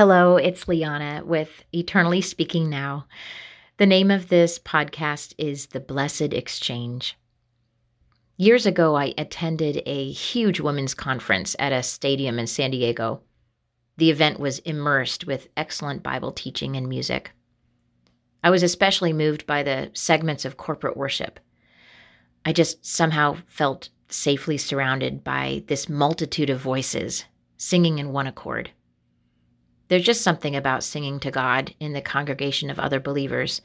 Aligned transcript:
Hello, 0.00 0.38
it's 0.38 0.66
Liana 0.66 1.22
with 1.26 1.62
Eternally 1.74 2.22
Speaking 2.22 2.70
Now. 2.70 3.06
The 3.76 3.84
name 3.84 4.10
of 4.10 4.30
this 4.30 4.58
podcast 4.58 5.34
is 5.36 5.66
The 5.66 5.78
Blessed 5.78 6.32
Exchange. 6.32 7.18
Years 8.38 8.64
ago, 8.64 8.96
I 8.96 9.12
attended 9.18 9.82
a 9.84 10.10
huge 10.10 10.58
women's 10.58 10.94
conference 10.94 11.54
at 11.58 11.74
a 11.74 11.82
stadium 11.82 12.38
in 12.38 12.46
San 12.46 12.70
Diego. 12.70 13.20
The 13.98 14.08
event 14.08 14.40
was 14.40 14.60
immersed 14.60 15.26
with 15.26 15.48
excellent 15.54 16.02
Bible 16.02 16.32
teaching 16.32 16.76
and 16.76 16.88
music. 16.88 17.32
I 18.42 18.48
was 18.48 18.62
especially 18.62 19.12
moved 19.12 19.46
by 19.46 19.62
the 19.62 19.90
segments 19.92 20.46
of 20.46 20.56
corporate 20.56 20.96
worship. 20.96 21.38
I 22.46 22.54
just 22.54 22.86
somehow 22.86 23.36
felt 23.48 23.90
safely 24.08 24.56
surrounded 24.56 25.22
by 25.22 25.62
this 25.66 25.90
multitude 25.90 26.48
of 26.48 26.58
voices 26.58 27.26
singing 27.58 27.98
in 27.98 28.12
one 28.12 28.26
accord. 28.26 28.70
There's 29.90 30.04
just 30.04 30.22
something 30.22 30.54
about 30.54 30.84
singing 30.84 31.18
to 31.18 31.32
God 31.32 31.74
in 31.80 31.94
the 31.94 32.00
congregation 32.00 32.70
of 32.70 32.78
other 32.78 33.00
believers 33.00 33.60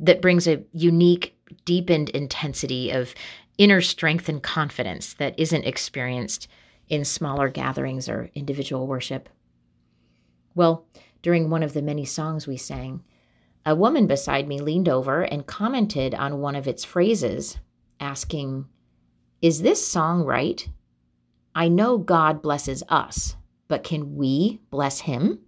that 0.00 0.20
brings 0.20 0.48
a 0.48 0.64
unique, 0.72 1.36
deepened 1.64 2.08
intensity 2.08 2.90
of 2.90 3.14
inner 3.58 3.80
strength 3.80 4.28
and 4.28 4.42
confidence 4.42 5.14
that 5.14 5.38
isn't 5.38 5.64
experienced 5.64 6.48
in 6.88 7.04
smaller 7.04 7.48
gatherings 7.48 8.08
or 8.08 8.28
individual 8.34 8.88
worship. 8.88 9.28
Well, 10.56 10.84
during 11.22 11.48
one 11.48 11.62
of 11.62 11.74
the 11.74 11.82
many 11.82 12.06
songs 12.06 12.48
we 12.48 12.56
sang, 12.56 13.04
a 13.64 13.76
woman 13.76 14.08
beside 14.08 14.48
me 14.48 14.60
leaned 14.60 14.88
over 14.88 15.22
and 15.22 15.46
commented 15.46 16.12
on 16.12 16.40
one 16.40 16.56
of 16.56 16.66
its 16.66 16.84
phrases, 16.84 17.58
asking, 18.00 18.66
Is 19.40 19.62
this 19.62 19.86
song 19.86 20.24
right? 20.24 20.68
I 21.54 21.68
know 21.68 21.98
God 21.98 22.42
blesses 22.42 22.82
us, 22.88 23.36
but 23.68 23.84
can 23.84 24.16
we 24.16 24.60
bless 24.68 24.98
him? 25.02 25.38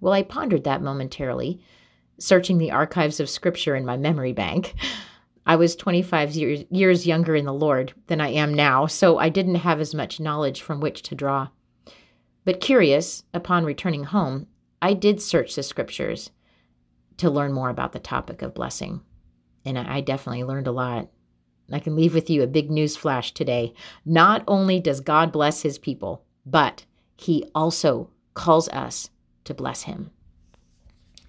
Well, 0.00 0.12
I 0.12 0.22
pondered 0.22 0.64
that 0.64 0.82
momentarily, 0.82 1.60
searching 2.18 2.58
the 2.58 2.70
archives 2.70 3.20
of 3.20 3.28
scripture 3.28 3.76
in 3.76 3.84
my 3.84 3.96
memory 3.96 4.32
bank. 4.32 4.74
I 5.46 5.56
was 5.56 5.76
25 5.76 6.32
years, 6.32 6.64
years 6.70 7.06
younger 7.06 7.34
in 7.34 7.44
the 7.44 7.52
Lord 7.52 7.92
than 8.06 8.20
I 8.20 8.28
am 8.28 8.54
now, 8.54 8.86
so 8.86 9.18
I 9.18 9.28
didn't 9.28 9.56
have 9.56 9.80
as 9.80 9.94
much 9.94 10.20
knowledge 10.20 10.62
from 10.62 10.80
which 10.80 11.02
to 11.02 11.14
draw. 11.14 11.48
But 12.44 12.60
curious, 12.60 13.24
upon 13.34 13.64
returning 13.64 14.04
home, 14.04 14.46
I 14.80 14.94
did 14.94 15.20
search 15.20 15.54
the 15.54 15.62
scriptures 15.62 16.30
to 17.18 17.30
learn 17.30 17.52
more 17.52 17.68
about 17.68 17.92
the 17.92 17.98
topic 17.98 18.42
of 18.42 18.54
blessing. 18.54 19.02
And 19.64 19.78
I 19.78 20.00
definitely 20.00 20.44
learned 20.44 20.66
a 20.66 20.72
lot. 20.72 21.10
I 21.70 21.78
can 21.78 21.94
leave 21.94 22.14
with 22.14 22.30
you 22.30 22.42
a 22.42 22.46
big 22.46 22.70
news 22.70 22.96
flash 22.96 23.32
today. 23.32 23.74
Not 24.04 24.42
only 24.48 24.80
does 24.80 25.00
God 25.00 25.30
bless 25.30 25.62
his 25.62 25.78
people, 25.78 26.24
but 26.46 26.86
he 27.16 27.44
also 27.54 28.10
calls 28.34 28.68
us 28.70 29.10
to 29.44 29.54
bless 29.54 29.82
him. 29.82 30.10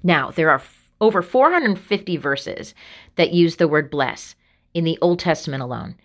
Now, 0.04 0.32
there 0.32 0.50
are 0.50 0.62
over 1.00 1.22
450 1.22 2.18
verses 2.18 2.74
that 3.16 3.34
use 3.34 3.56
the 3.56 3.68
word 3.68 3.90
bless 3.90 4.36
in 4.74 4.84
the 4.84 4.98
Old 5.02 5.20
Testament 5.20 5.64
alone. 5.64 5.96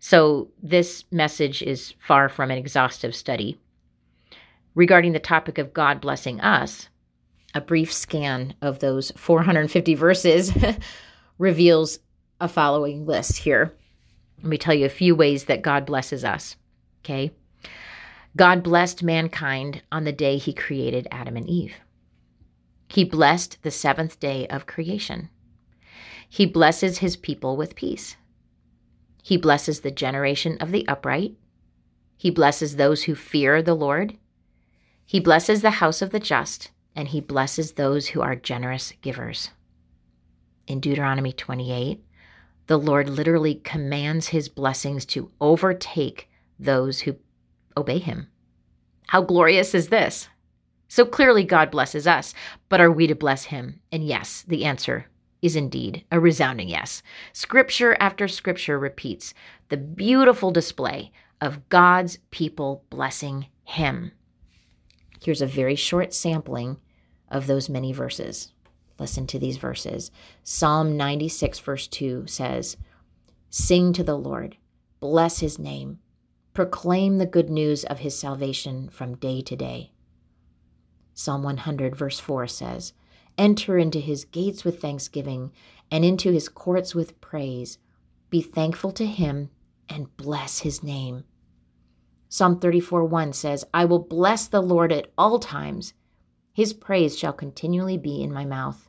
So, 0.00 0.48
this 0.62 1.04
message 1.12 1.62
is 1.62 1.94
far 1.98 2.28
from 2.28 2.50
an 2.50 2.58
exhaustive 2.58 3.14
study. 3.14 3.58
Regarding 4.74 5.12
the 5.12 5.20
topic 5.20 5.58
of 5.58 5.72
God 5.72 6.00
blessing 6.00 6.40
us, 6.40 6.88
a 7.54 7.60
brief 7.60 7.92
scan 7.92 8.54
of 8.62 8.78
those 8.80 9.12
450 9.12 9.94
verses 9.94 10.52
reveals 11.38 11.98
a 12.40 12.48
following 12.48 13.06
list 13.06 13.38
here. 13.38 13.72
Let 14.38 14.46
me 14.46 14.58
tell 14.58 14.74
you 14.74 14.86
a 14.86 14.90
few 14.90 15.14
ways 15.14 15.44
that 15.44 15.62
God 15.62 15.86
blesses 15.86 16.24
us. 16.24 16.56
Okay. 17.04 17.30
God 18.34 18.62
blessed 18.62 19.02
mankind 19.02 19.82
on 19.92 20.04
the 20.04 20.12
day 20.12 20.38
he 20.38 20.54
created 20.54 21.06
Adam 21.10 21.36
and 21.36 21.46
Eve. 21.46 21.74
He 22.88 23.04
blessed 23.04 23.62
the 23.62 23.70
seventh 23.70 24.18
day 24.20 24.46
of 24.48 24.66
creation. 24.66 25.28
He 26.28 26.46
blesses 26.46 26.98
his 26.98 27.16
people 27.16 27.56
with 27.56 27.74
peace. 27.74 28.16
He 29.22 29.36
blesses 29.36 29.80
the 29.80 29.90
generation 29.90 30.56
of 30.60 30.72
the 30.72 30.88
upright. 30.88 31.34
He 32.16 32.30
blesses 32.30 32.76
those 32.76 33.04
who 33.04 33.14
fear 33.14 33.62
the 33.62 33.74
Lord. 33.74 34.16
He 35.04 35.20
blesses 35.20 35.60
the 35.60 35.72
house 35.72 36.00
of 36.00 36.10
the 36.10 36.20
just, 36.20 36.70
and 36.96 37.08
he 37.08 37.20
blesses 37.20 37.72
those 37.72 38.08
who 38.08 38.22
are 38.22 38.34
generous 38.34 38.94
givers. 39.02 39.50
In 40.66 40.80
Deuteronomy 40.80 41.32
28, 41.32 42.02
the 42.66 42.78
Lord 42.78 43.10
literally 43.10 43.56
commands 43.56 44.28
his 44.28 44.48
blessings 44.48 45.04
to 45.06 45.30
overtake 45.40 46.30
those 46.58 47.00
who 47.00 47.16
obey 47.76 47.98
him. 47.98 48.28
How 49.08 49.22
glorious 49.22 49.74
is 49.74 49.88
this? 49.88 50.28
So 50.88 51.04
clearly, 51.04 51.44
God 51.44 51.70
blesses 51.70 52.06
us, 52.06 52.34
but 52.68 52.80
are 52.80 52.90
we 52.90 53.06
to 53.06 53.14
bless 53.14 53.44
him? 53.44 53.80
And 53.90 54.06
yes, 54.06 54.44
the 54.46 54.64
answer 54.64 55.06
is 55.40 55.56
indeed 55.56 56.04
a 56.10 56.20
resounding 56.20 56.68
yes. 56.68 57.02
Scripture 57.32 57.96
after 57.98 58.28
scripture 58.28 58.78
repeats 58.78 59.34
the 59.68 59.76
beautiful 59.76 60.50
display 60.50 61.10
of 61.40 61.68
God's 61.68 62.18
people 62.30 62.84
blessing 62.90 63.46
him. 63.64 64.12
Here's 65.22 65.42
a 65.42 65.46
very 65.46 65.74
short 65.74 66.14
sampling 66.14 66.78
of 67.28 67.46
those 67.46 67.68
many 67.68 67.92
verses. 67.92 68.52
Listen 68.98 69.26
to 69.26 69.38
these 69.38 69.56
verses. 69.56 70.10
Psalm 70.44 70.96
96, 70.96 71.58
verse 71.58 71.88
2 71.88 72.26
says, 72.26 72.76
Sing 73.50 73.92
to 73.94 74.04
the 74.04 74.16
Lord, 74.16 74.56
bless 75.00 75.40
his 75.40 75.58
name, 75.58 75.98
proclaim 76.54 77.18
the 77.18 77.26
good 77.26 77.48
news 77.48 77.84
of 77.84 78.00
his 78.00 78.18
salvation 78.18 78.88
from 78.88 79.16
day 79.16 79.40
to 79.40 79.56
day. 79.56 79.92
Psalm 81.14 81.42
100, 81.42 81.96
verse 81.96 82.18
4 82.18 82.46
says, 82.46 82.92
Enter 83.38 83.78
into 83.78 83.98
his 83.98 84.24
gates 84.24 84.64
with 84.64 84.80
thanksgiving 84.80 85.52
and 85.90 86.04
into 86.04 86.32
his 86.32 86.48
courts 86.48 86.94
with 86.94 87.20
praise. 87.20 87.78
Be 88.30 88.42
thankful 88.42 88.92
to 88.92 89.06
him 89.06 89.50
and 89.88 90.14
bless 90.16 90.60
his 90.60 90.82
name. 90.82 91.24
Psalm 92.28 92.58
34, 92.58 93.04
1 93.04 93.32
says, 93.32 93.64
I 93.74 93.84
will 93.84 93.98
bless 93.98 94.46
the 94.46 94.62
Lord 94.62 94.92
at 94.92 95.12
all 95.18 95.38
times. 95.38 95.92
His 96.52 96.72
praise 96.72 97.18
shall 97.18 97.32
continually 97.32 97.98
be 97.98 98.22
in 98.22 98.32
my 98.32 98.44
mouth. 98.44 98.88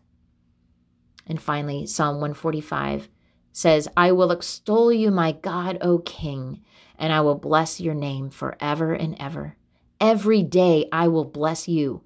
And 1.27 1.41
finally, 1.41 1.85
Psalm 1.85 2.15
145 2.15 3.09
says, 3.53 3.87
I 3.95 4.11
will 4.11 4.31
extol 4.31 4.91
you, 4.91 5.11
my 5.11 5.31
God, 5.31 5.77
O 5.79 5.99
King 5.99 6.59
and 6.97 7.11
I 7.11 7.21
will 7.21 7.35
bless 7.35 7.79
your 7.79 7.93
name 7.93 8.29
forever 8.29 8.93
and 8.93 9.15
ever. 9.19 9.57
Every 9.99 10.43
day 10.43 10.87
I 10.91 11.07
will 11.07 11.25
bless 11.25 11.67
you, 11.67 12.03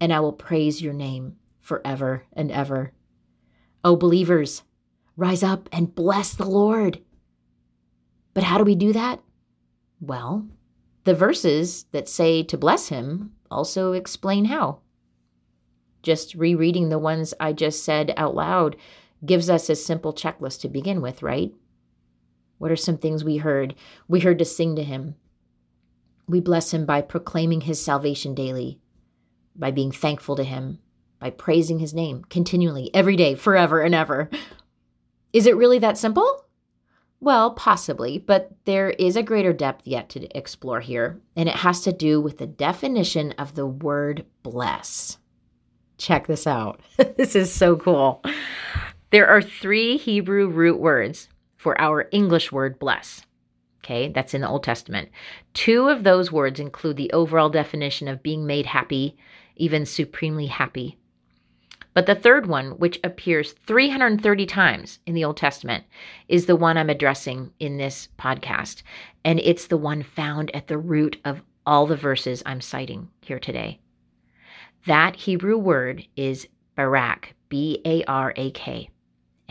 and 0.00 0.12
I 0.12 0.20
will 0.20 0.32
praise 0.32 0.82
your 0.82 0.92
name 0.92 1.36
forever 1.60 2.24
and 2.32 2.50
ever. 2.50 2.92
O 3.84 3.96
believers, 3.96 4.62
rise 5.16 5.42
up 5.42 5.68
and 5.72 5.94
bless 5.94 6.34
the 6.34 6.44
Lord. 6.44 7.00
But 8.34 8.44
how 8.44 8.58
do 8.58 8.64
we 8.64 8.74
do 8.74 8.92
that? 8.92 9.20
Well, 10.00 10.46
the 11.04 11.14
verses 11.14 11.84
that 11.92 12.08
say 12.08 12.42
to 12.44 12.56
bless 12.56 12.88
him 12.88 13.32
also 13.50 13.92
explain 13.92 14.46
how. 14.46 14.80
Just 16.02 16.34
rereading 16.34 16.88
the 16.88 16.98
ones 16.98 17.32
I 17.38 17.52
just 17.52 17.84
said 17.84 18.12
out 18.16 18.34
loud 18.34 18.76
gives 19.24 19.48
us 19.48 19.68
a 19.68 19.76
simple 19.76 20.12
checklist 20.12 20.60
to 20.60 20.68
begin 20.68 21.00
with, 21.00 21.22
right? 21.22 21.52
What 22.58 22.70
are 22.70 22.76
some 22.76 22.98
things 22.98 23.24
we 23.24 23.38
heard? 23.38 23.74
We 24.08 24.20
heard 24.20 24.38
to 24.38 24.44
sing 24.44 24.76
to 24.76 24.84
him. 24.84 25.16
We 26.28 26.40
bless 26.40 26.72
him 26.72 26.86
by 26.86 27.02
proclaiming 27.02 27.62
his 27.62 27.84
salvation 27.84 28.34
daily, 28.34 28.80
by 29.56 29.70
being 29.70 29.90
thankful 29.90 30.36
to 30.36 30.44
him, 30.44 30.78
by 31.18 31.30
praising 31.30 31.78
his 31.78 31.92
name 31.92 32.24
continually, 32.30 32.90
every 32.94 33.16
day, 33.16 33.34
forever 33.34 33.80
and 33.80 33.94
ever. 33.94 34.30
Is 35.32 35.46
it 35.46 35.56
really 35.56 35.78
that 35.80 35.98
simple? 35.98 36.44
Well, 37.22 37.52
possibly, 37.52 38.18
but 38.18 38.50
there 38.64 38.90
is 38.90 39.16
a 39.16 39.22
greater 39.22 39.52
depth 39.52 39.86
yet 39.86 40.08
to 40.10 40.36
explore 40.36 40.80
here, 40.80 41.20
and 41.36 41.48
it 41.48 41.56
has 41.56 41.80
to 41.82 41.92
do 41.92 42.20
with 42.20 42.38
the 42.38 42.48
definition 42.48 43.32
of 43.32 43.54
the 43.54 43.66
word 43.66 44.26
bless. 44.42 45.18
Check 45.98 46.26
this 46.26 46.46
out. 46.48 46.80
this 47.16 47.36
is 47.36 47.52
so 47.52 47.76
cool. 47.76 48.24
There 49.12 49.28
are 49.28 49.42
three 49.42 49.98
Hebrew 49.98 50.48
root 50.48 50.80
words 50.80 51.28
for 51.58 51.78
our 51.78 52.08
English 52.12 52.50
word 52.50 52.78
bless. 52.78 53.20
Okay, 53.84 54.08
that's 54.08 54.32
in 54.32 54.40
the 54.40 54.48
Old 54.48 54.64
Testament. 54.64 55.10
Two 55.52 55.90
of 55.90 56.02
those 56.02 56.32
words 56.32 56.58
include 56.58 56.96
the 56.96 57.12
overall 57.12 57.50
definition 57.50 58.08
of 58.08 58.22
being 58.22 58.46
made 58.46 58.64
happy, 58.64 59.18
even 59.54 59.84
supremely 59.84 60.46
happy. 60.46 60.96
But 61.92 62.06
the 62.06 62.14
third 62.14 62.46
one, 62.46 62.78
which 62.78 63.00
appears 63.04 63.52
330 63.52 64.46
times 64.46 64.98
in 65.04 65.14
the 65.14 65.26
Old 65.26 65.36
Testament, 65.36 65.84
is 66.26 66.46
the 66.46 66.56
one 66.56 66.78
I'm 66.78 66.88
addressing 66.88 67.52
in 67.60 67.76
this 67.76 68.08
podcast. 68.18 68.82
And 69.26 69.40
it's 69.40 69.66
the 69.66 69.76
one 69.76 70.02
found 70.02 70.50
at 70.56 70.68
the 70.68 70.78
root 70.78 71.20
of 71.26 71.42
all 71.66 71.86
the 71.86 71.96
verses 71.96 72.42
I'm 72.46 72.62
citing 72.62 73.10
here 73.20 73.38
today. 73.38 73.78
That 74.86 75.16
Hebrew 75.16 75.58
word 75.58 76.06
is 76.16 76.48
barak, 76.76 77.34
B 77.50 77.82
A 77.84 78.04
R 78.04 78.32
A 78.36 78.50
K. 78.52 78.88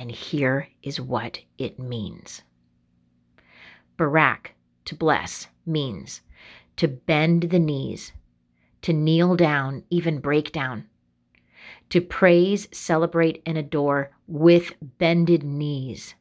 And 0.01 0.09
here 0.09 0.67
is 0.81 0.99
what 0.99 1.41
it 1.59 1.77
means 1.77 2.41
Barak, 3.97 4.55
to 4.85 4.95
bless, 4.95 5.45
means 5.63 6.21
to 6.77 6.87
bend 6.87 7.43
the 7.43 7.59
knees, 7.59 8.11
to 8.81 8.93
kneel 8.93 9.35
down, 9.35 9.83
even 9.91 10.17
break 10.17 10.51
down, 10.51 10.87
to 11.91 12.01
praise, 12.01 12.67
celebrate, 12.71 13.43
and 13.45 13.59
adore 13.59 14.09
with 14.25 14.73
bended 14.81 15.43
knees, 15.43 16.15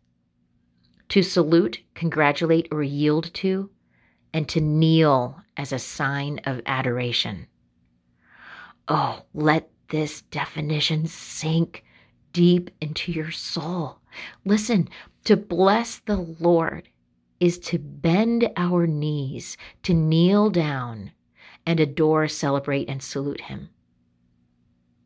to 1.09 1.23
salute, 1.23 1.81
congratulate, 1.95 2.69
or 2.71 2.83
yield 2.83 3.33
to, 3.33 3.71
and 4.35 4.47
to 4.51 4.61
kneel 4.61 5.41
as 5.57 5.73
a 5.73 5.79
sign 5.79 6.39
of 6.45 6.61
adoration. 6.67 7.47
Oh, 8.89 9.25
let 9.33 9.71
this 9.89 10.21
definition 10.21 11.07
sink 11.07 11.83
deep 12.33 12.71
into 12.81 13.13
your 13.13 13.31
soul. 13.31 13.99
Listen, 14.45 14.89
to 15.25 15.37
bless 15.37 15.99
the 15.99 16.17
Lord 16.17 16.89
is 17.39 17.59
to 17.59 17.79
bend 17.79 18.51
our 18.57 18.87
knees, 18.87 19.57
to 19.83 19.95
kneel 19.95 20.51
down 20.51 21.13
and 21.67 21.81
adore, 21.81 22.29
celebrate, 22.29 22.89
and 22.89 23.03
salute 23.03 23.43
Him. 23.43 23.71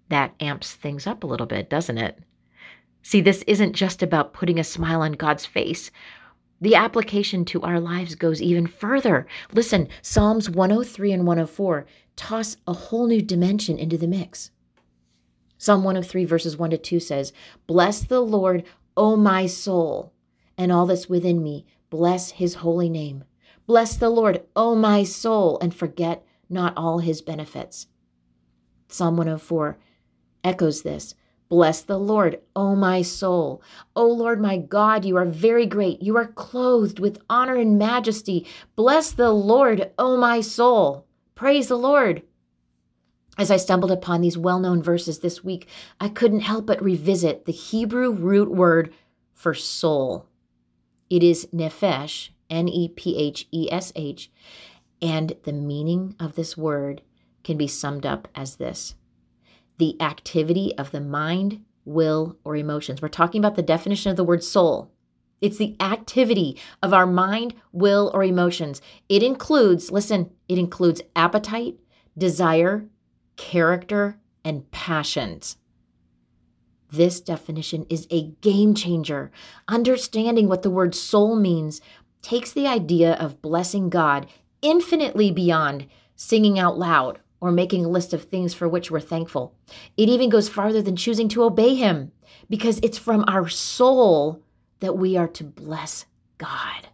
That 0.09 0.35
amps 0.41 0.75
things 0.75 1.07
up 1.07 1.25
a 1.25 1.27
little 1.27 1.47
bit, 1.47 1.71
doesn't 1.71 1.99
it? 1.99 2.19
See, 3.03 3.21
this 3.21 3.43
isn't 3.47 3.75
just 3.75 4.03
about 4.03 4.33
putting 4.33 4.59
a 4.59 4.65
smile 4.65 5.03
on 5.03 5.13
God's 5.13 5.47
face. 5.47 5.91
The 6.61 6.75
application 6.75 7.45
to 7.47 7.63
our 7.63 7.79
lives 7.79 8.15
goes 8.15 8.41
even 8.41 8.67
further. 8.67 9.27
Listen, 9.53 9.89
Psalms 10.03 10.49
103 10.49 11.13
and 11.13 11.27
104 11.27 11.87
toss 12.17 12.57
a 12.67 12.73
whole 12.73 13.07
new 13.07 13.21
dimension 13.21 13.79
into 13.79 13.99
the 13.99 14.07
mix. 14.07 14.51
Psalm 15.65 15.83
103, 15.83 16.27
verses 16.27 16.59
1 16.59 16.71
to 16.73 16.77
2 16.77 17.01
says, 17.01 17.33
Bless 17.67 18.03
the 18.03 18.21
Lord, 18.21 18.65
O 18.99 19.17
my 19.17 19.47
soul, 19.47 20.13
and 20.59 20.71
all 20.71 20.85
that's 20.85 21.09
within 21.09 21.43
me. 21.43 21.65
Bless 21.89 22.33
his 22.33 22.57
holy 22.57 22.91
name. 22.91 23.25
Bless 23.67 23.97
the 23.97 24.11
Lord, 24.11 24.43
O 24.55 24.75
my 24.75 25.05
soul, 25.05 25.59
and 25.63 25.75
forget 25.75 26.23
not 26.51 26.77
all 26.77 26.99
his 26.99 27.23
benefits. 27.23 27.87
Psalm 28.89 29.17
104 29.17 29.79
echoes 30.45 30.83
this. 30.83 31.15
Bless 31.49 31.81
the 31.81 31.99
Lord, 31.99 32.41
O 32.55 32.77
my 32.77 33.01
soul. 33.01 33.63
O 33.97 34.07
Lord 34.07 34.43
my 34.43 34.59
God, 34.59 35.07
you 35.07 35.17
are 35.17 35.25
very 35.25 35.65
great. 35.65 36.03
You 36.03 36.19
are 36.19 36.27
clothed 36.27 36.99
with 36.99 37.23
honor 37.31 37.57
and 37.57 37.79
majesty. 37.79 38.47
Bless 38.77 39.13
the 39.13 39.31
Lord, 39.31 39.93
O 39.99 40.19
my 40.19 40.43
soul. 40.43 41.07
Praise 41.35 41.69
the 41.69 41.79
Lord. 41.79 42.23
As 43.37 43.51
I 43.51 43.57
stumbled 43.57 43.91
upon 43.91 44.21
these 44.21 44.39
well 44.39 44.61
known 44.61 44.83
verses 44.83 45.19
this 45.19 45.43
week, 45.43 45.69
I 46.01 46.09
couldn't 46.09 46.41
help 46.41 46.67
but 46.67 46.83
revisit 46.83 47.45
the 47.45 47.53
Hebrew 47.53 48.13
root 48.13 48.51
word 48.51 48.93
for 49.33 49.55
soul. 49.55 50.29
It 51.11 51.23
is 51.23 51.49
nephesh, 51.53 52.31
N 52.49 52.69
E 52.69 52.89
P 52.89 53.17
H 53.17 53.49
E 53.51 53.69
S 53.71 53.93
H, 53.97 54.31
and 55.03 55.35
the 55.43 55.53
meaning 55.53 56.15
of 56.21 56.35
this 56.35 56.57
word 56.57 57.03
can 57.43 57.57
be 57.57 57.67
summed 57.67 58.07
up 58.07 58.29
as 58.35 58.57
this 58.57 58.95
the 59.79 60.01
activity 60.01 60.73
of 60.79 60.93
the 60.93 61.01
mind, 61.01 61.65
will, 61.85 62.39
or 62.45 62.55
emotions. 62.55 63.03
We're 63.03 63.09
talking 63.09 63.41
about 63.41 63.57
the 63.57 63.63
definition 63.63 64.11
of 64.11 64.17
the 64.17 64.25
word 64.25 64.45
soul. 64.45 64.93
It's 65.41 65.59
the 65.59 65.77
activity 65.81 66.59
of 66.81 66.95
our 66.95 67.07
mind, 67.07 67.55
will, 67.73 68.11
or 68.15 68.23
emotions. 68.23 68.81
It 69.09 69.23
includes, 69.23 69.91
listen, 69.91 70.31
it 70.49 70.59
includes 70.59 71.03
appetite, 71.17 71.81
desire, 72.17 72.89
character, 73.37 74.19
and 74.45 74.71
passions. 74.71 75.57
This 76.91 77.21
definition 77.21 77.87
is 77.91 78.07
a 78.11 78.29
game 78.41 78.75
changer. 78.75 79.33
Understanding 79.67 80.49
what 80.49 80.63
the 80.63 80.71
word 80.71 80.95
soul 80.95 81.35
means 81.35 81.81
takes 82.23 82.53
the 82.53 82.67
idea 82.67 83.15
of 83.15 83.43
blessing 83.43 83.91
God 83.91 84.27
infinitely 84.63 85.31
beyond 85.31 85.87
singing 86.15 86.59
out 86.59 86.79
loud 86.79 87.19
or 87.41 87.51
making 87.51 87.85
a 87.85 87.89
list 87.89 88.15
of 88.15 88.25
things 88.25 88.55
for 88.55 88.69
which 88.69 88.91
we're 88.91 89.01
thankful. 89.01 89.55
It 89.97 90.09
even 90.09 90.31
goes 90.31 90.49
farther 90.49 90.81
than 90.81 90.97
choosing 90.97 91.29
to 91.31 91.43
obey 91.43 91.75
Him 91.75 92.13
because 92.49 92.79
it's 92.83 92.99
from 92.99 93.25
our 93.27 93.49
soul 93.49 94.43
that 94.81 94.97
we 94.97 95.17
are 95.17 95.29
to 95.29 95.45
bless 95.45 96.07
God. 96.39 96.89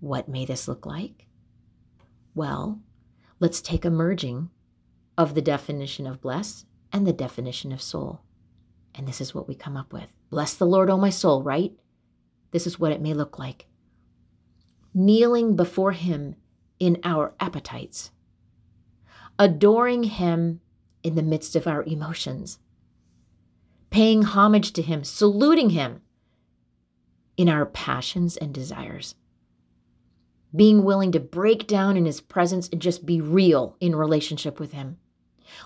What 0.00 0.28
may 0.28 0.44
this 0.46 0.66
look 0.66 0.86
like? 0.86 1.26
Well, 2.34 2.80
let's 3.38 3.60
take 3.60 3.84
a 3.84 3.90
merging 3.90 4.50
of 5.16 5.34
the 5.34 5.42
definition 5.42 6.06
of 6.06 6.20
bless 6.20 6.64
and 6.92 7.06
the 7.06 7.12
definition 7.12 7.72
of 7.72 7.82
soul. 7.82 8.22
And 8.94 9.06
this 9.06 9.20
is 9.20 9.34
what 9.34 9.48
we 9.48 9.54
come 9.54 9.76
up 9.76 9.92
with. 9.92 10.12
Bless 10.30 10.54
the 10.54 10.66
Lord, 10.66 10.90
O 10.90 10.96
my 10.96 11.10
soul, 11.10 11.42
right? 11.42 11.72
This 12.50 12.66
is 12.66 12.78
what 12.78 12.92
it 12.92 13.00
may 13.00 13.14
look 13.14 13.38
like. 13.38 13.66
Kneeling 14.92 15.54
before 15.56 15.92
Him 15.92 16.34
in 16.78 16.98
our 17.04 17.34
appetites, 17.38 18.10
adoring 19.38 20.04
Him 20.04 20.60
in 21.02 21.14
the 21.14 21.22
midst 21.22 21.54
of 21.54 21.66
our 21.66 21.84
emotions, 21.84 22.58
paying 23.90 24.22
homage 24.22 24.72
to 24.72 24.82
Him, 24.82 25.04
saluting 25.04 25.70
Him 25.70 26.02
in 27.36 27.48
our 27.48 27.66
passions 27.66 28.36
and 28.36 28.52
desires, 28.52 29.14
being 30.54 30.84
willing 30.84 31.12
to 31.12 31.20
break 31.20 31.66
down 31.66 31.96
in 31.96 32.04
His 32.04 32.20
presence 32.20 32.68
and 32.68 32.80
just 32.80 33.06
be 33.06 33.20
real 33.20 33.76
in 33.80 33.94
relationship 33.94 34.58
with 34.58 34.72
Him 34.72 34.98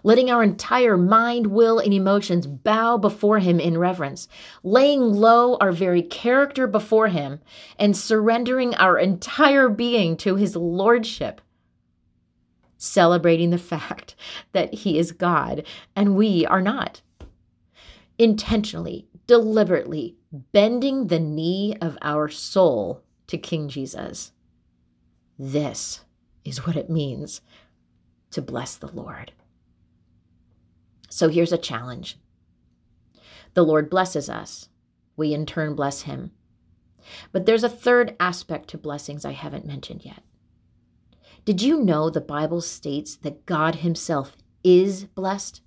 letting 0.03 0.31
our 0.31 0.43
entire 0.43 0.97
mind, 0.97 1.49
will, 1.49 1.79
and 1.79 1.93
emotions 1.93 2.47
bow 2.47 2.97
before 2.97 3.39
Him 3.39 3.61
in 3.61 3.79
reverence, 3.79 4.29
laying 4.63 5.01
low 5.01 5.57
our 5.57 5.73
very 5.73 6.03
character 6.03 6.67
before 6.67 7.09
Him, 7.09 7.41
and 7.79 7.97
surrendering 7.97 8.75
our 8.77 8.99
entire 8.99 9.69
being 9.69 10.17
to 10.19 10.37
His 10.37 10.57
Lordship, 10.57 11.41
celebrating 12.77 13.51
the 13.51 13.59
fact 13.59 14.15
that 14.53 14.75
He 14.75 14.99
is 14.99 15.13
God 15.13 15.65
and 15.95 16.17
we 16.17 16.47
are 16.47 16.63
not. 16.63 17.03
Intentionally, 18.19 19.09
deliberately 19.27 20.17
bending 20.53 21.09
the 21.09 21.19
knee 21.19 21.77
of 21.81 21.99
our 22.03 22.29
soul 22.29 23.03
to 23.27 23.39
King 23.39 23.69
Jesus. 23.69 24.33
This 25.39 26.05
is 26.45 26.67
what 26.67 26.77
it 26.77 26.91
means 26.91 27.41
to 28.31 28.43
bless 28.43 28.77
the 28.77 28.89
Lord. 28.89 29.33
So 31.09 31.29
here's 31.29 31.53
a 31.53 31.59
challenge 31.59 32.19
the 33.55 33.65
Lord 33.65 33.89
blesses 33.89 34.29
us, 34.29 34.69
we 35.17 35.33
in 35.33 35.47
turn 35.47 35.77
bless 35.77 36.03
him. 36.03 36.33
But 37.31 37.47
there's 37.47 37.63
a 37.63 37.69
third 37.69 38.17
aspect 38.19 38.69
to 38.71 38.79
blessings 38.79 39.25
I 39.25 39.33
haven't 39.33 39.67
mentioned 39.67 40.05
yet. 40.05 40.23
Did 41.45 41.63
you 41.63 41.81
know 41.81 42.11
the 42.11 42.21
Bible 42.21 42.61
states 42.61 43.17
that 43.17 43.47
God 43.47 43.77
Himself 43.77 44.37
is 44.65 45.05
blessed? 45.05 45.61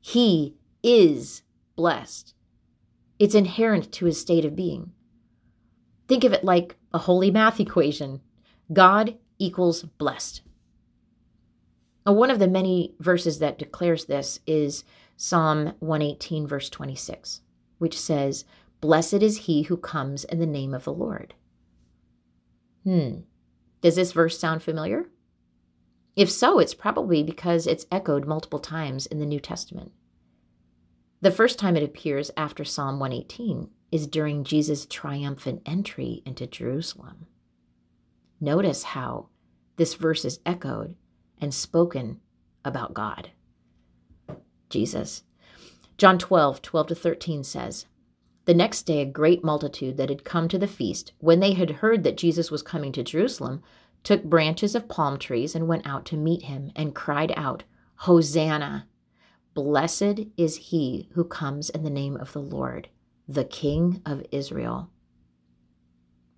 He 0.00 0.56
is 0.82 1.42
blessed. 1.76 2.34
It's 3.18 3.34
inherent 3.34 3.92
to 3.92 4.06
His 4.06 4.20
state 4.20 4.44
of 4.44 4.56
being. 4.56 4.92
Think 6.08 6.24
of 6.24 6.32
it 6.32 6.42
like 6.42 6.76
a 6.92 6.98
holy 6.98 7.30
math 7.30 7.60
equation 7.60 8.20
God 8.72 9.18
equals 9.38 9.82
blessed. 9.82 10.42
Now, 12.06 12.12
One 12.12 12.30
of 12.30 12.38
the 12.38 12.48
many 12.48 12.94
verses 12.98 13.38
that 13.38 13.58
declares 13.58 14.04
this 14.04 14.40
is 14.46 14.84
Psalm 15.16 15.74
118, 15.78 16.46
verse 16.46 16.68
26, 16.68 17.40
which 17.78 17.98
says, 17.98 18.44
Blessed 18.80 19.22
is 19.22 19.38
he 19.38 19.62
who 19.62 19.76
comes 19.76 20.24
in 20.24 20.38
the 20.38 20.46
name 20.46 20.74
of 20.74 20.84
the 20.84 20.92
Lord. 20.92 21.34
Hmm. 22.84 23.20
Does 23.80 23.96
this 23.96 24.12
verse 24.12 24.38
sound 24.38 24.62
familiar? 24.62 25.06
If 26.16 26.30
so, 26.30 26.58
it's 26.58 26.74
probably 26.74 27.22
because 27.22 27.66
it's 27.66 27.86
echoed 27.90 28.26
multiple 28.26 28.58
times 28.58 29.06
in 29.06 29.18
the 29.18 29.26
New 29.26 29.40
Testament. 29.40 29.92
The 31.20 31.30
first 31.30 31.58
time 31.58 31.76
it 31.76 31.82
appears 31.82 32.30
after 32.36 32.64
Psalm 32.64 33.00
118 33.00 33.70
is 33.90 34.06
during 34.06 34.44
Jesus' 34.44 34.86
triumphant 34.86 35.62
entry 35.64 36.22
into 36.26 36.46
Jerusalem. 36.46 37.26
Notice 38.40 38.82
how 38.82 39.28
this 39.76 39.94
verse 39.94 40.24
is 40.24 40.40
echoed 40.44 40.96
and 41.40 41.52
spoken 41.52 42.20
about 42.64 42.94
God. 42.94 43.30
Jesus. 44.70 45.22
John 45.96 46.18
12, 46.18 46.62
12 46.62 46.86
to 46.88 46.94
13 46.94 47.44
says, 47.44 47.86
The 48.46 48.54
next 48.54 48.82
day, 48.82 49.00
a 49.00 49.06
great 49.06 49.44
multitude 49.44 49.96
that 49.96 50.08
had 50.08 50.24
come 50.24 50.48
to 50.48 50.58
the 50.58 50.66
feast, 50.66 51.12
when 51.18 51.40
they 51.40 51.52
had 51.52 51.70
heard 51.70 52.02
that 52.04 52.16
Jesus 52.16 52.50
was 52.50 52.62
coming 52.62 52.90
to 52.92 53.04
Jerusalem, 53.04 53.62
took 54.02 54.24
branches 54.24 54.74
of 54.74 54.88
palm 54.88 55.18
trees 55.18 55.54
and 55.54 55.68
went 55.68 55.86
out 55.86 56.04
to 56.06 56.16
meet 56.16 56.42
him 56.42 56.72
and 56.74 56.94
cried 56.94 57.32
out, 57.36 57.64
Hosanna! 57.98 58.86
Blessed 59.54 60.26
is 60.36 60.56
he 60.56 61.08
who 61.12 61.24
comes 61.24 61.70
in 61.70 61.84
the 61.84 61.90
name 61.90 62.16
of 62.16 62.32
the 62.32 62.42
Lord, 62.42 62.88
the 63.28 63.44
King 63.44 64.02
of 64.04 64.26
Israel. 64.32 64.90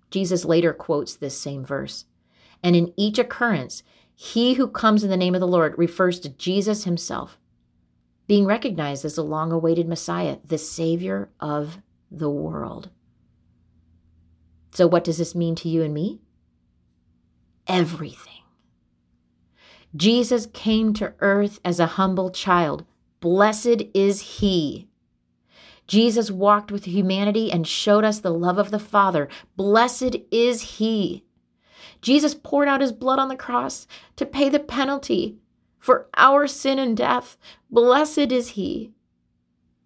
Jesus 0.09 0.45
later 0.45 0.73
quotes 0.73 1.15
this 1.15 1.39
same 1.39 1.65
verse. 1.65 2.05
And 2.63 2.75
in 2.75 2.93
each 2.97 3.19
occurrence, 3.19 3.83
he 4.15 4.55
who 4.55 4.67
comes 4.67 5.03
in 5.03 5.09
the 5.09 5.17
name 5.17 5.35
of 5.35 5.41
the 5.41 5.47
Lord 5.47 5.77
refers 5.77 6.19
to 6.21 6.29
Jesus 6.29 6.85
himself, 6.85 7.37
being 8.25 8.45
recognized 8.45 9.05
as 9.05 9.15
the 9.15 9.23
long 9.23 9.51
awaited 9.51 9.87
Messiah, 9.87 10.37
the 10.43 10.57
Savior 10.57 11.29
of 11.39 11.79
the 12.09 12.29
world. 12.29 12.89
So, 14.73 14.87
what 14.87 15.03
does 15.03 15.17
this 15.17 15.35
mean 15.35 15.55
to 15.55 15.69
you 15.69 15.83
and 15.83 15.93
me? 15.93 16.19
Everything. 17.67 18.33
Jesus 19.95 20.47
came 20.47 20.93
to 20.93 21.13
earth 21.19 21.59
as 21.63 21.79
a 21.79 21.85
humble 21.85 22.29
child. 22.29 22.85
Blessed 23.19 23.83
is 23.93 24.21
he. 24.39 24.86
Jesus 25.87 26.29
walked 26.29 26.71
with 26.71 26.85
humanity 26.85 27.51
and 27.51 27.67
showed 27.67 28.03
us 28.03 28.19
the 28.19 28.33
love 28.33 28.57
of 28.57 28.71
the 28.71 28.79
Father. 28.79 29.27
Blessed 29.55 30.17
is 30.31 30.61
he. 30.61 31.23
Jesus 32.01 32.35
poured 32.35 32.67
out 32.67 32.81
his 32.81 32.91
blood 32.91 33.19
on 33.19 33.29
the 33.29 33.35
cross 33.35 33.87
to 34.17 34.25
pay 34.25 34.49
the 34.49 34.59
penalty 34.59 35.37
for 35.79 36.09
our 36.15 36.47
sin 36.47 36.77
and 36.77 36.95
death. 36.95 37.37
Blessed 37.69 38.31
is 38.31 38.49
he. 38.49 38.91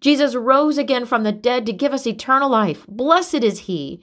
Jesus 0.00 0.34
rose 0.34 0.78
again 0.78 1.06
from 1.06 1.22
the 1.22 1.32
dead 1.32 1.64
to 1.66 1.72
give 1.72 1.92
us 1.92 2.06
eternal 2.06 2.50
life. 2.50 2.84
Blessed 2.88 3.44
is 3.44 3.60
he. 3.60 4.02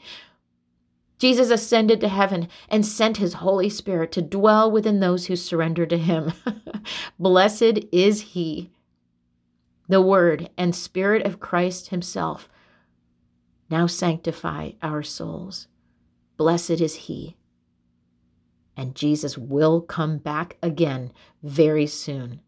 Jesus 1.18 1.50
ascended 1.50 2.00
to 2.00 2.08
heaven 2.08 2.48
and 2.70 2.86
sent 2.86 3.18
his 3.18 3.34
Holy 3.36 3.70
Spirit 3.70 4.13
to 4.13 4.22
dwell 4.22 4.72
within 4.72 5.01
those 5.01 5.25
who 5.25 5.36
surrender 5.36 5.86
to 5.86 5.98
him. 5.98 6.32
Blessed 7.20 7.79
is 7.91 8.22
he. 8.22 8.72
The 9.89 10.01
Word 10.01 10.51
and 10.55 10.75
Spirit 10.75 11.25
of 11.25 11.39
Christ 11.39 11.89
himself 11.89 12.48
now 13.72 13.88
sanctify 13.88 14.72
our 14.84 15.01
souls. 15.01 15.67
Blessed 16.38 16.79
is 16.79 16.96
he. 16.96 17.36
And 18.77 18.96
Jesus 18.96 19.36
will 19.36 19.81
come 19.81 20.19
back 20.19 20.58
again 20.62 21.12
very 21.41 21.88
soon. 21.88 22.41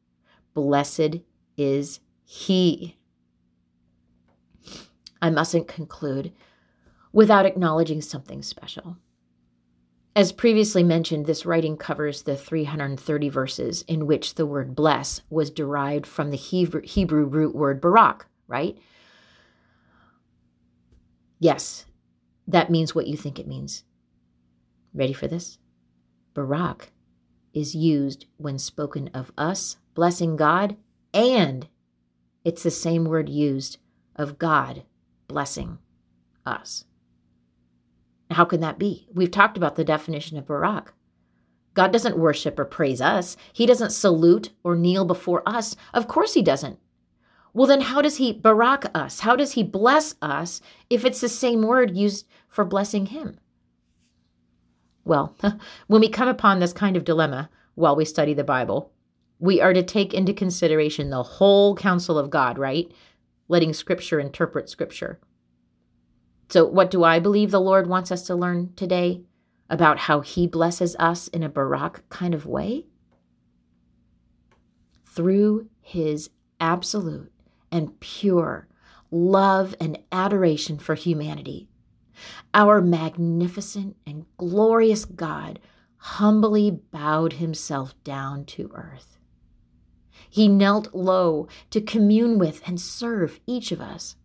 Blessed 0.54 1.18
is 1.58 2.00
he. 2.24 2.98
I 5.20 5.32
mustn't 5.32 5.68
conclude 5.68 6.32
without 7.12 7.48
acknowledging 7.48 8.02
something 8.02 8.44
special. 8.44 8.98
As 10.14 10.34
previously 10.34 10.84
mentioned, 10.84 11.26
this 11.26 11.46
writing 11.46 11.78
covers 11.78 12.24
the 12.24 12.36
330 12.36 13.30
verses 13.30 13.84
in 13.84 14.06
which 14.06 14.36
the 14.36 14.46
word 14.46 14.76
bless 14.76 15.22
was 15.30 15.50
derived 15.50 16.06
from 16.06 16.32
the 16.32 16.38
Hebrew, 16.38 17.26
root 17.26 17.56
word 17.56 17.80
barak, 17.80 18.28
right? 18.46 18.78
Yes, 21.40 21.86
that 22.46 22.70
means 22.70 22.94
what 22.94 23.08
you 23.08 23.16
think 23.16 23.40
it 23.40 23.48
means. 23.48 23.86
Ready 24.94 25.14
for 25.14 25.28
this? 25.28 25.60
Barak 26.34 26.92
is 27.54 27.74
used 27.74 28.26
when 28.36 28.60
spoken 28.60 29.10
of 29.14 29.32
us 29.38 29.78
blessing 29.94 30.36
God, 30.36 30.76
and 31.14 31.70
it's 32.44 32.64
the 32.64 32.72
same 32.72 33.06
word 33.06 33.30
used 33.30 33.78
of 34.18 34.38
God 34.38 34.84
blessing 35.30 35.78
us. 36.46 36.84
How 38.34 38.46
can 38.46 38.62
that 38.62 38.80
be? 38.80 39.08
We've 39.14 39.32
talked 39.32 39.58
about 39.58 39.76
the 39.76 39.84
definition 39.84 40.38
of 40.38 40.48
Barak. 40.48 40.94
God 41.74 41.92
doesn't 41.92 42.18
worship 42.18 42.60
or 42.60 42.66
praise 42.66 43.02
us. 43.02 43.38
He 43.54 43.66
doesn't 43.66 43.92
salute 43.92 44.52
or 44.64 44.76
kneel 44.76 45.06
before 45.06 45.48
us. 45.48 45.76
Of 45.94 46.08
course, 46.08 46.34
He 46.34 46.42
doesn't. 46.42 46.80
Well, 47.54 47.68
then 47.68 47.82
how 47.82 48.02
does 48.02 48.18
He 48.18 48.34
Barak 48.34 48.86
us? 48.94 49.22
How 49.22 49.36
does 49.36 49.54
He 49.54 49.64
bless 49.64 50.16
us 50.22 50.62
if 50.90 51.06
it's 51.06 51.22
the 51.22 51.30
same 51.30 51.62
word 51.62 51.96
used 51.96 52.28
for 52.48 52.66
blessing 52.66 53.08
Him? 53.08 53.38
Well, 55.04 55.36
when 55.88 56.02
we 56.02 56.10
come 56.10 56.28
upon 56.28 56.60
this 56.60 56.74
kind 56.74 56.96
of 56.98 57.04
dilemma 57.04 57.50
while 57.76 57.96
we 57.96 58.06
study 58.06 58.34
the 58.34 58.44
Bible, 58.44 58.92
we 59.40 59.60
are 59.60 59.74
to 59.74 59.84
take 59.84 60.14
into 60.14 60.34
consideration 60.34 61.10
the 61.10 61.24
whole 61.24 61.76
counsel 61.76 62.18
of 62.18 62.30
God, 62.30 62.58
right? 62.58 62.92
Letting 63.48 63.74
Scripture 63.74 64.20
interpret 64.20 64.70
Scripture. 64.70 65.20
So, 66.52 66.66
what 66.66 66.92
do 66.92 67.06
I 67.06 67.20
believe 67.20 67.52
the 67.52 67.62
Lord 67.62 67.88
wants 67.88 68.12
us 68.12 68.24
to 68.24 68.36
learn 68.36 68.74
today 68.76 69.24
about 69.70 70.00
how 70.00 70.20
He 70.20 70.48
blesses 70.48 70.98
us 71.00 71.30
in 71.30 71.44
a 71.44 71.50
Barak 71.50 72.08
kind 72.10 72.34
of 72.34 72.46
way? 72.46 72.88
Through 75.06 75.70
His 75.82 76.30
absolute 76.60 77.32
and 77.72 77.98
pure 78.02 78.68
love 79.12 79.76
and 79.80 80.00
adoration 80.12 80.78
for 80.78 80.96
humanity. 80.96 81.70
Our 82.54 82.82
magnificent 82.82 83.96
and 84.06 84.26
glorious 84.38 85.06
God 85.06 85.60
humbly 85.98 86.72
bowed 86.72 87.34
himself 87.34 87.94
down 88.04 88.46
to 88.46 88.72
earth. 88.74 89.18
He 90.30 90.48
knelt 90.48 90.94
low 90.94 91.48
to 91.70 91.82
commune 91.82 92.40
with 92.40 92.62
and 92.66 92.80
serve 92.80 93.40
each 93.46 93.72
of 93.72 93.80
us. 93.82 94.16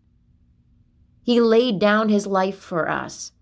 He 1.26 1.40
laid 1.40 1.80
down 1.80 2.08
his 2.08 2.24
life 2.24 2.56
for 2.56 2.88
us, 2.88 3.32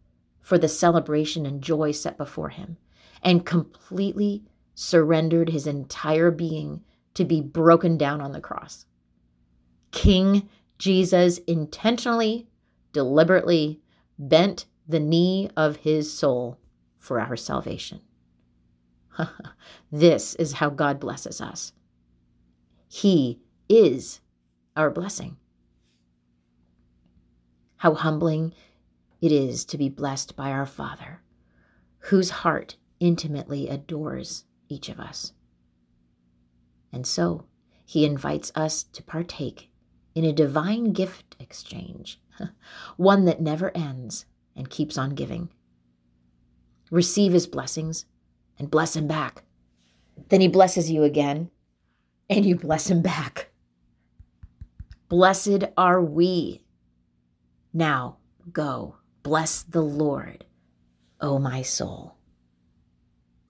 for 0.41 0.57
the 0.57 0.69
celebration 0.69 1.45
and 1.45 1.61
joy 1.61 1.93
set 1.93 2.17
before 2.17 2.49
him, 2.49 2.79
and 3.23 3.45
completely 3.45 4.43
surrendered 4.75 5.51
his 5.51 5.67
entire 5.67 6.31
being 6.31 6.83
to 7.13 7.27
be 7.27 7.43
broken 7.43 7.99
down 7.99 8.23
on 8.23 8.33
the 8.33 8.41
cross. 8.41 8.87
King 9.91 10.49
Jesus 10.79 11.37
intentionally, 11.47 12.49
deliberately 12.95 13.83
bent 14.19 14.65
the 14.89 14.99
knee 14.99 15.51
of 15.55 15.77
his 15.77 16.11
soul 16.11 16.59
for 16.97 17.21
our 17.21 17.37
salvation. 17.37 18.01
this 19.93 20.35
is 20.37 20.55
how 20.55 20.71
God 20.71 20.99
blesses 20.99 21.39
us. 21.39 21.75
He 22.89 23.43
is 23.69 24.21
our 24.75 24.89
blessing. 24.89 25.37
How 27.85 27.93
humbling 27.93 28.55
it 29.21 29.31
is 29.31 29.67
to 29.67 29.77
be 29.77 29.91
blessed 29.91 30.37
by 30.37 30.53
our 30.53 30.65
Father, 30.65 31.21
whose 31.99 32.31
heart 32.31 32.77
intimately 32.99 33.69
adores 33.69 34.47
each 34.71 34.89
of 34.89 34.99
us. 34.99 35.35
And 36.91 37.07
so, 37.07 37.45
he 37.85 38.07
invites 38.07 38.51
us 38.55 38.85
to 38.85 39.03
partake 39.03 39.71
in 40.15 40.25
a 40.25 40.33
divine 40.33 40.95
gift 40.95 41.37
exchange, 41.39 42.19
one 42.97 43.27
that 43.27 43.43
never 43.43 43.71
ends 43.77 44.25
and 44.57 44.71
keeps 44.71 44.97
on 44.97 45.11
giving. 45.11 45.51
Receive 46.91 47.35
his 47.35 47.47
blessings 47.47 48.07
and 48.59 48.71
bless 48.71 48.97
him 48.97 49.07
back. 49.07 49.43
Then 50.31 50.41
he 50.41 50.49
blesses 50.49 50.91
you 50.91 51.03
again 51.03 51.51
and 52.31 52.47
you 52.47 52.57
bless 52.57 52.89
him 52.89 53.03
back. 53.03 53.51
Blessed 55.11 55.65
are 55.77 56.01
we 56.01 56.64
now 57.75 58.17
go, 58.53 58.97
bless 59.23 59.63
the 59.63 59.83
Lord, 59.83 60.45
O 61.21 61.39
my 61.39 61.63
soul. 61.63 62.15